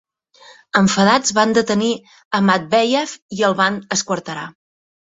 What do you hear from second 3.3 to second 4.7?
i el van esquarterar.